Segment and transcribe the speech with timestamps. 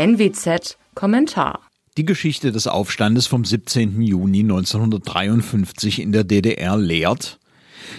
[0.00, 1.60] NWZ Kommentar.
[1.98, 4.00] Die Geschichte des Aufstandes vom 17.
[4.00, 7.38] Juni 1953 in der DDR lehrt,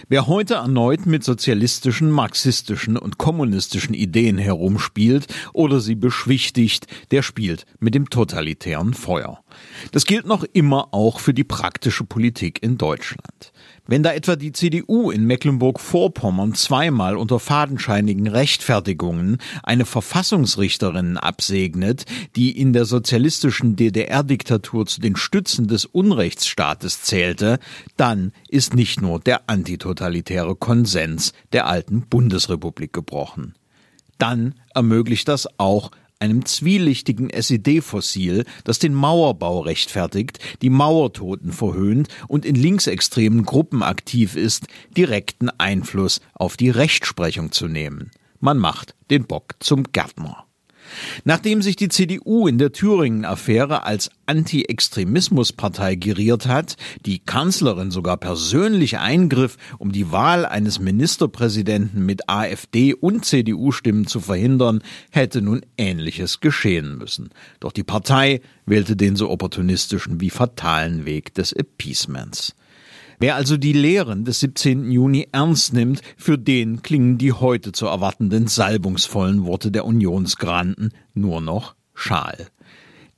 [0.10, 7.66] Wer heute erneut mit sozialistischen, marxistischen und kommunistischen Ideen herumspielt oder sie beschwichtigt, der spielt
[7.80, 9.44] mit dem totalitären Feuer.
[9.92, 13.52] Das gilt noch immer auch für die praktische Politik in Deutschland.
[13.88, 22.58] Wenn da etwa die CDU in Mecklenburg-Vorpommern zweimal unter fadenscheinigen Rechtfertigungen eine Verfassungsrichterin absegnet, die
[22.58, 27.60] in der sozialistischen DDR-Diktatur zu den Stützen des Unrechtsstaates zählte,
[27.98, 33.56] dann ist nicht nur der antitotalitäre Konsens der alten Bundesrepublik gebrochen.
[34.18, 42.46] Dann ermöglicht das auch einem zwielichtigen SED-Fossil, das den Mauerbau rechtfertigt, die Mauertoten verhöhnt und
[42.46, 48.12] in linksextremen Gruppen aktiv ist, direkten Einfluss auf die Rechtsprechung zu nehmen.
[48.40, 50.46] Man macht den Bock zum Gärtner.
[51.24, 58.98] Nachdem sich die CDU in der Thüringen-Affäre als Anti-Extremismus-Partei geriert hat, die Kanzlerin sogar persönlich
[59.00, 66.40] eingriff, um die Wahl eines Ministerpräsidenten mit AfD und CDU-Stimmen zu verhindern, hätte nun Ähnliches
[66.40, 67.30] geschehen müssen.
[67.60, 72.56] Doch die Partei wählte den so opportunistischen wie fatalen Weg des Appeasements.
[73.22, 74.90] Wer also die Lehren des 17.
[74.90, 81.40] Juni ernst nimmt, für den klingen die heute zu erwartenden salbungsvollen Worte der Unionsgranten nur
[81.40, 82.48] noch schal.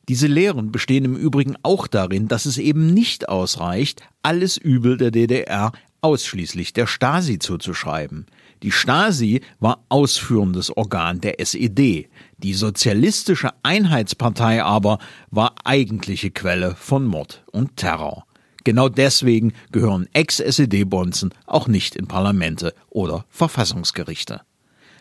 [0.10, 5.12] Diese Lehren bestehen im Übrigen auch darin, dass es eben nicht ausreicht, alles Übel der
[5.12, 8.26] DDR ausschließlich der Stasi zuzuschreiben.
[8.62, 12.10] Die Stasi war ausführendes Organ der SED.
[12.40, 15.00] Die Sozialistische Einheitspartei aber
[15.32, 18.26] war eigentliche Quelle von Mord und Terror.
[18.64, 24.42] Genau deswegen gehören Ex-SED-Bonzen auch nicht in Parlamente oder Verfassungsgerichte.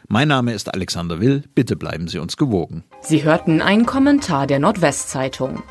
[0.08, 2.84] Mein Name ist Alexander Will, bitte bleiben Sie uns gewogen.
[3.02, 5.62] Sie hörten einen Kommentar der Nordwestzeitung.